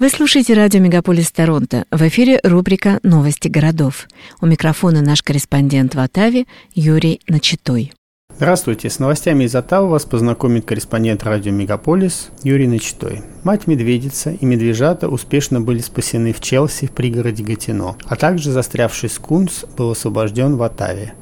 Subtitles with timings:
[0.00, 1.84] Вы слушаете радио «Мегаполис Торонто».
[1.90, 4.08] В эфире рубрика «Новости городов».
[4.40, 7.92] У микрофона наш корреспондент в Оттаве Юрий Начитой.
[8.34, 8.88] Здравствуйте.
[8.88, 13.20] С новостями из Оттавы вас познакомит корреспондент радио «Мегаполис» Юрий Начитой.
[13.44, 19.10] Мать медведица и медвежата успешно были спасены в Челси в пригороде Гатино, а также застрявший
[19.10, 21.12] скунс был освобожден в Оттаве.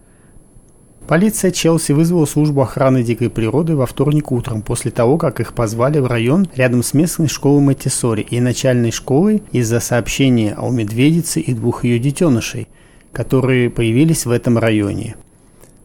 [1.08, 6.00] Полиция Челси вызвала службу охраны дикой природы во вторник утром, после того, как их позвали
[6.00, 11.54] в район рядом с местной школой Матисори и начальной школой из-за сообщения о медведице и
[11.54, 12.68] двух ее детенышей,
[13.10, 15.16] которые появились в этом районе.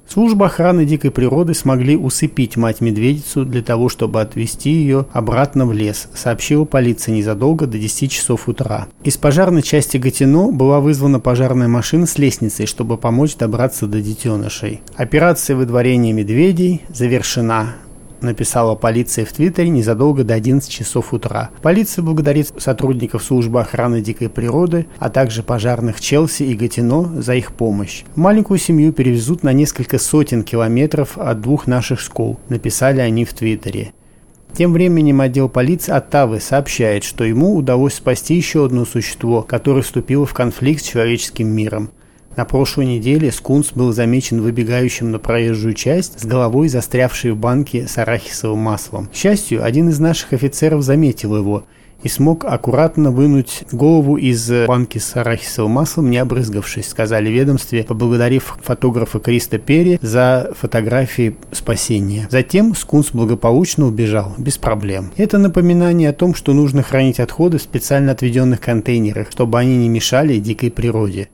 [0.07, 6.07] Служба охраны дикой природы смогли усыпить мать-медведицу для того, чтобы отвезти ее обратно в лес,
[6.13, 8.87] сообщила полиция незадолго до 10 часов утра.
[9.03, 14.81] Из пожарной части Гатино была вызвана пожарная машина с лестницей, чтобы помочь добраться до детенышей.
[14.95, 17.73] Операция выдворения медведей завершена
[18.23, 21.49] написала полиция в Твиттере незадолго до 11 часов утра.
[21.61, 27.53] Полиция благодарит сотрудников службы охраны дикой природы, а также пожарных Челси и Гатино за их
[27.53, 28.03] помощь.
[28.15, 33.93] Маленькую семью перевезут на несколько сотен километров от двух наших школ, написали они в Твиттере.
[34.55, 40.27] Тем временем отдел полиции Оттавы сообщает, что ему удалось спасти еще одно существо, которое вступило
[40.27, 41.89] в конфликт с человеческим миром.
[42.35, 47.87] На прошлой неделе скунс был замечен выбегающим на проезжую часть с головой застрявшей в банке
[47.87, 49.07] с арахисовым маслом.
[49.07, 51.63] К счастью, один из наших офицеров заметил его
[52.01, 58.57] и смог аккуратно вынуть голову из банки с арахисовым маслом, не обрызгавшись, сказали ведомстве, поблагодарив
[58.61, 62.27] фотографа Криста Перри за фотографии спасения.
[62.29, 65.11] Затем скунс благополучно убежал, без проблем.
[65.17, 69.87] Это напоминание о том, что нужно хранить отходы в специально отведенных контейнерах, чтобы они не
[69.87, 71.29] мешали дикой природе.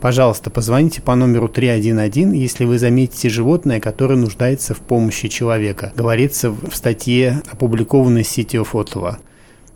[0.00, 6.50] Пожалуйста, позвоните по номеру 311, если вы заметите животное, которое нуждается в помощи человека, говорится
[6.50, 9.18] в статье, опубликованной в сети Офотова.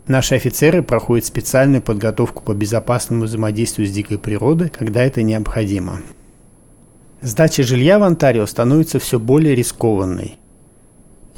[0.07, 6.01] Наши офицеры проходят специальную подготовку по безопасному взаимодействию с дикой природой, когда это необходимо.
[7.21, 10.37] Сдача жилья в Онтарио становится все более рискованной.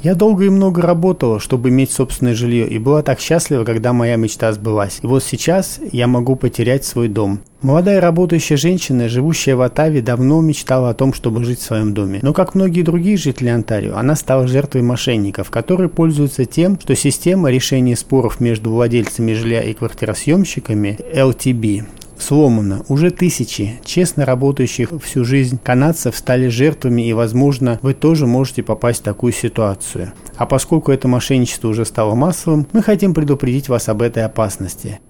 [0.02, 4.16] Я долго и много работала, чтобы иметь собственное жилье, и была так счастлива, когда моя
[4.16, 4.98] мечта сбылась.
[5.00, 7.38] И вот сейчас я могу потерять свой дом.
[7.60, 12.18] Молодая работающая женщина, живущая в Оттаве, давно мечтала о том, чтобы жить в своем доме.
[12.20, 17.52] Но, как многие другие жители Онтарио, она стала жертвой мошенников, которые пользуются тем, что система
[17.52, 21.84] решения споров между владельцами жилья и квартиросъемщиками LTB
[22.22, 22.84] сломано.
[22.88, 29.00] Уже тысячи честно работающих всю жизнь канадцев стали жертвами и, возможно, вы тоже можете попасть
[29.00, 30.12] в такую ситуацию.
[30.36, 35.00] А поскольку это мошенничество уже стало массовым, мы хотим предупредить вас об этой опасности.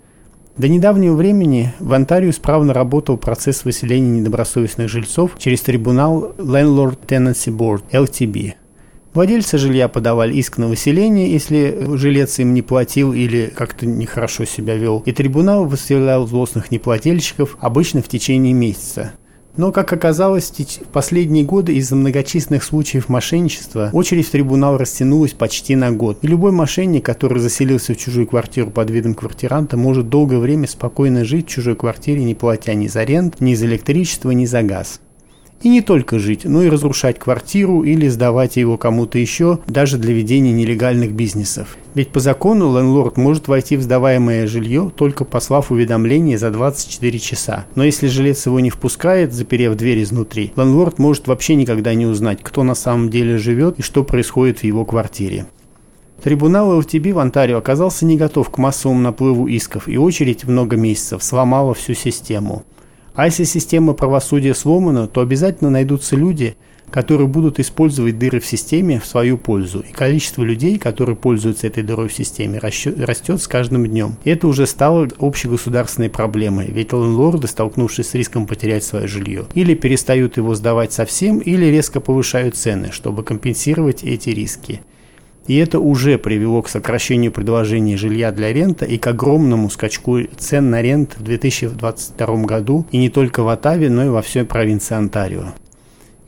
[0.57, 7.57] До недавнего времени в Онтарио исправно работал процесс выселения недобросовестных жильцов через трибунал Landlord Tenancy
[7.57, 8.55] Board, LTB.
[9.15, 14.77] Владельцы жилья подавали иск на выселение, если жилец им не платил или как-то нехорошо себя
[14.77, 19.13] вел, и трибунал выселял злостных неплательщиков обычно в течение месяца.
[19.55, 25.77] Но, как оказалось, в последние годы из-за многочисленных случаев мошенничества очередь в трибунал растянулась почти
[25.77, 26.21] на год.
[26.23, 31.27] И любой мошенник, который заселился в чужую квартиру под видом квартиранта, может долгое время спокойно
[31.27, 35.02] жить в чужой квартире, не платя ни за рент, ни за электричество, ни за газ.
[35.63, 40.13] И не только жить, но и разрушать квартиру или сдавать его кому-то еще, даже для
[40.13, 41.77] ведения нелегальных бизнесов.
[41.95, 47.67] Ведь по закону лендлорд может войти в сдаваемое жилье, только послав уведомление за 24 часа.
[47.77, 52.41] Но если жилец его не впускает, заперев дверь изнутри, лендлорд может вообще никогда не узнать,
[52.43, 55.47] кто на самом деле живет и что происходит в его квартире.
[56.25, 61.23] Трибунал ЛТБ в Онтарио оказался не готов к массовому наплыву исков, и очередь много месяцев
[61.23, 62.65] сломала всю систему.
[63.15, 66.57] А если система правосудия сломана, то обязательно найдутся люди,
[66.91, 69.81] которые будут использовать дыры в системе в свою пользу.
[69.81, 74.17] И количество людей, которые пользуются этой дырой в системе, растет с каждым днем.
[74.25, 80.37] Это уже стало общегосударственной проблемой, ведь лендлорды, столкнувшись с риском потерять свое жилье, или перестают
[80.37, 84.83] его сдавать совсем, или резко повышают цены, чтобы компенсировать эти риски.
[85.47, 90.71] И это уже привело к сокращению предложения жилья для рента и к огромному скачку цен
[90.71, 94.95] на рент в 2022 году и не только в Оттаве, но и во всей провинции
[94.95, 95.53] Онтарио.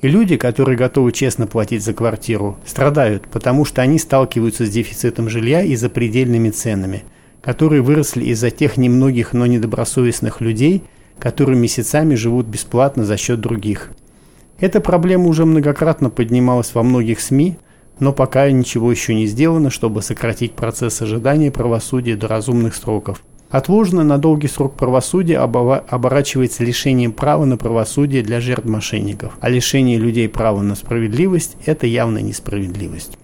[0.03, 5.31] И люди, которые готовы честно платить за квартиру, страдают, потому что они сталкиваются с дефицитом
[5.31, 7.05] жилья и запредельными ценами,
[7.41, 10.83] которые выросли из-за тех немногих, но недобросовестных людей,
[11.19, 13.93] которые месяцами живут бесплатно за счет других.
[14.59, 17.57] Эта проблема уже многократно поднималась во многих СМИ,
[18.01, 23.23] но пока ничего еще не сделано, чтобы сократить процесс ожидания правосудия до разумных сроков.
[23.51, 29.97] Отложено на долгий срок правосудия оборачивается лишением права на правосудие для жертв мошенников, а лишение
[29.97, 33.17] людей права на справедливость– это явная несправедливость.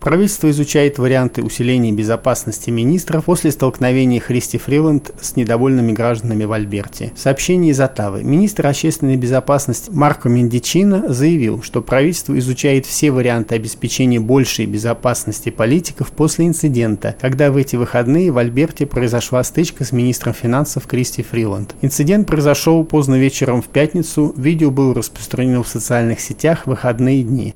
[0.00, 7.12] Правительство изучает варианты усиления безопасности министров после столкновения Христи Фриланд с недовольными гражданами в Альберте.
[7.14, 13.56] В сообщении из Оттавы министр общественной безопасности Марко Мендичино заявил, что правительство изучает все варианты
[13.56, 19.92] обеспечения большей безопасности политиков после инцидента, когда в эти выходные в Альберте произошла стычка с
[19.92, 21.74] министром финансов Кристи Фриланд.
[21.82, 27.54] Инцидент произошел поздно вечером в пятницу, видео было распространено в социальных сетях в выходные дни.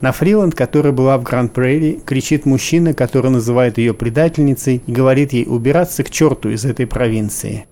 [0.00, 5.44] На Фриланд, которая была в Гранд-Прейри, кричит мужчина, который называет ее предательницей и говорит ей
[5.44, 7.66] убираться к черту из этой провинции.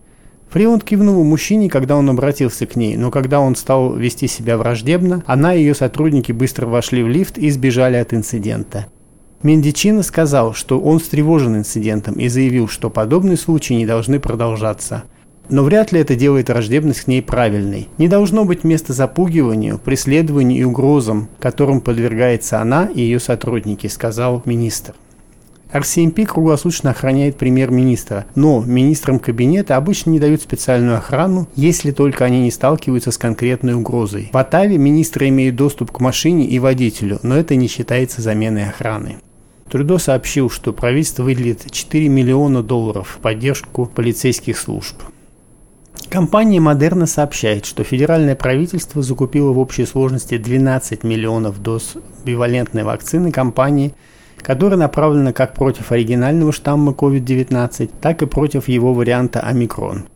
[0.51, 5.23] Фриланд кивнула мужчине, когда он обратился к ней, но когда он стал вести себя враждебно,
[5.27, 8.87] она и ее сотрудники быстро вошли в лифт и сбежали от инцидента.
[9.43, 15.05] Мендичино сказал, что он встревожен инцидентом и заявил, что подобные случаи не должны продолжаться–
[15.49, 17.89] но вряд ли это делает враждебность к ней правильной.
[17.99, 24.43] Не должно быть места запугиванию, преследованию и угрозам, которым подвергается она и ее сотрудники, сказал
[24.45, 24.95] министр.
[25.73, 32.41] RCMP круглосуточно охраняет премьер-министра, но министрам кабинета обычно не дают специальную охрану, если только они
[32.41, 34.31] не сталкиваются с конкретной угрозой.
[34.33, 39.17] В Атаве министры имеют доступ к машине и водителю, но это не считается заменой охраны.
[39.69, 44.97] Трудо сообщил, что правительство выделит 4 миллиона долларов в поддержку полицейских служб.
[46.17, 53.31] Компания Модерна сообщает, что федеральное правительство закупило в общей сложности 12 миллионов доз бивалентной вакцины
[53.31, 53.95] компании,
[54.39, 60.07] которая направлена как против оригинального штамма COVID-19, так и против его варианта омикрон.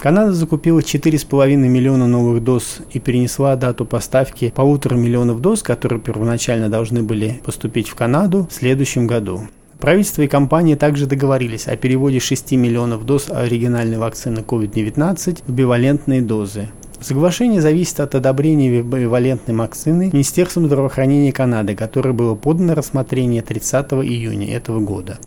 [0.00, 6.68] Канада закупила 4,5 миллиона новых доз и перенесла дату поставки полутора миллионов доз, которые первоначально
[6.68, 9.46] должны были поступить в Канаду в следующем году.
[9.78, 16.22] Правительство и компания также договорились о переводе 6 миллионов доз оригинальной вакцины COVID-19 в бивалентные
[16.22, 16.68] дозы.
[16.98, 24.56] Соглашение зависит от одобрения бивалентной вакцины Министерством здравоохранения Канады, которое было подано рассмотрение 30 июня
[24.56, 25.18] этого года.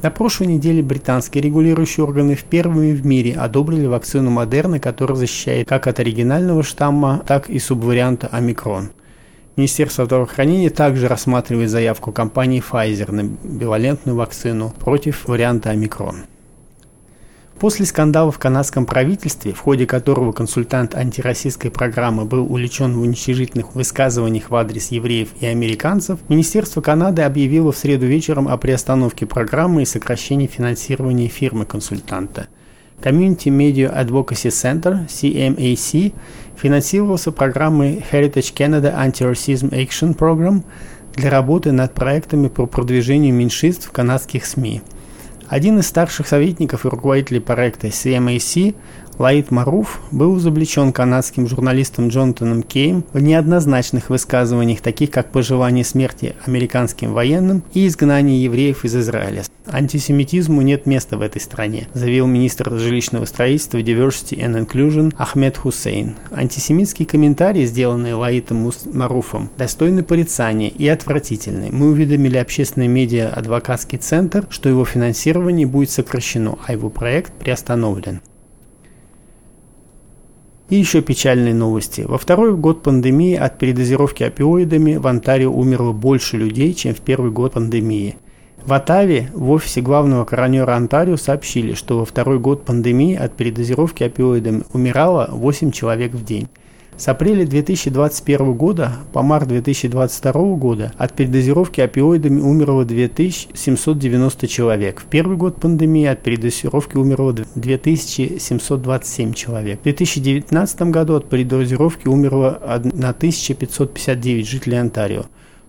[0.00, 5.86] На прошлой неделе британские регулирующие органы впервые в мире одобрили вакцину Модерна, которая защищает как
[5.86, 8.88] от оригинального штамма, так и субварианта омикрон–
[9.56, 16.24] Министерство здравоохранения также рассматривает заявку компании Pfizer на бивалентную вакцину против варианта омикрон.
[17.62, 23.74] После скандала в канадском правительстве, в ходе которого консультант антироссийской программы был увлечен в уничижительных
[23.74, 29.82] высказываниях в адрес евреев и американцев, Министерство Канады объявило в среду вечером о приостановке программы
[29.82, 32.48] и сокращении финансирования фирмы консультанта.
[33.02, 36.12] Community Media Advocacy Center, CMAC,
[36.56, 40.62] финансировался программой Heritage Canada Anti-Racism Action Program
[41.14, 44.82] для работы над проектами по продвижению меньшинств в канадских СМИ.
[45.48, 48.74] Один из старших советников и руководителей проекта CMAC
[49.22, 56.34] Лаид Маруф был изобличен канадским журналистом Джонатаном Кейм в неоднозначных высказываниях, таких как пожелание смерти
[56.44, 59.44] американским военным и изгнание евреев из Израиля.
[59.64, 66.16] Антисемитизму нет места в этой стране, заявил министр жилищного строительства Diversity and Inclusion Ахмед Хусейн.
[66.32, 71.68] Антисемитские комментарии, сделанные Лаитом Маруфом, достойны порицания и отвратительны.
[71.70, 78.20] Мы уведомили общественный медиа адвокатский центр, что его финансирование будет сокращено, а его проект приостановлен.
[80.72, 82.00] И еще печальные новости.
[82.00, 87.30] Во второй год пандемии от передозировки опиоидами в Онтарио умерло больше людей, чем в первый
[87.30, 88.16] год пандемии.
[88.64, 94.02] В Оттаве в офисе главного коронера Онтарио сообщили, что во второй год пандемии от передозировки
[94.02, 96.48] опиоидами умирало 8 человек в день.
[96.96, 105.00] С апреля 2021 года по март 2022 года от передозировки опиоидами умерло 2790 человек.
[105.00, 109.80] В первый год пандемии от передозировки умерло 2727 человек.
[109.80, 115.24] В 2019 году от передозировки умерло 1559 жителей Онтарио.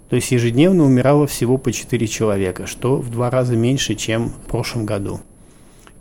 [0.10, 4.50] То есть ежедневно умирало всего по 4 человека, что в два раза меньше, чем в
[4.50, 5.22] прошлом году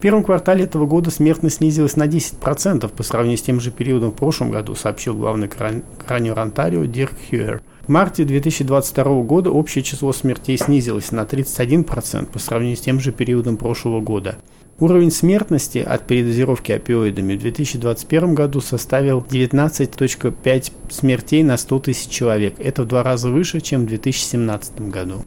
[0.03, 4.17] первом квартале этого года смертность снизилась на 10% по сравнению с тем же периодом в
[4.17, 7.63] прошлом году, сообщил главный кранер Онтарио Дирк Хьюер.
[7.87, 13.13] В марте 2022 года общее число смертей снизилось на 31% по сравнению с тем же
[13.13, 14.39] периодом прошлого года.
[14.81, 22.55] Уровень смертности от передозировки опиоидами в 2021 году составил 19.5 смертей на 100 тысяч человек.
[22.59, 25.25] Это в два раза выше, чем в 2017 году.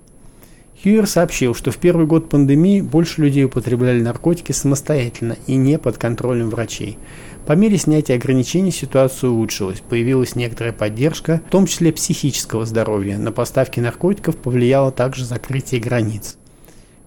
[0.84, 5.98] Хьюер сообщил, что в первый год пандемии больше людей употребляли наркотики самостоятельно и не под
[5.98, 6.98] контролем врачей.
[7.46, 13.18] По мере снятия ограничений ситуация улучшилась, появилась некоторая поддержка, в том числе психического здоровья.
[13.18, 16.38] На поставки наркотиков повлияло также закрытие границ.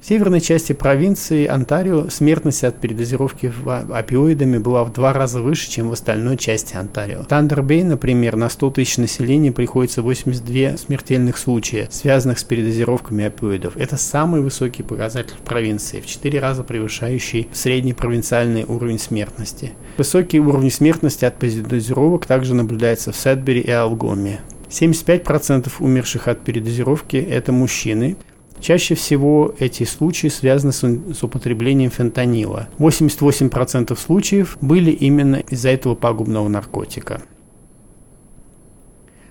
[0.01, 5.89] В северной части провинции Онтарио смертность от передозировки опиоидами была в два раза выше, чем
[5.89, 7.25] в остальной части Онтарио.
[7.25, 13.77] Тандербей, например, на 100 тысяч населения приходится 82 смертельных случая, связанных с передозировками опиоидов.
[13.77, 19.73] Это самый высокий показатель в провинции, в 4 раза превышающий средний провинциальный уровень смертности.
[19.97, 24.41] Высокий уровень смертности от передозировок также наблюдается в Сэдбери и Алгоме.
[24.71, 28.17] 75% умерших от передозировки– это мужчины,
[28.61, 32.69] Чаще всего эти случаи связаны с, с употреблением фентанила.
[32.79, 37.23] 88% случаев были именно из-за этого пагубного наркотика.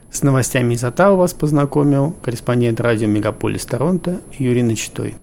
[0.10, 5.16] С новостями из Оттавы вас познакомил корреспондент радио «Мегаполис Торонто» Юрий Начитой.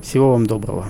[0.00, 0.88] Всего вам доброго.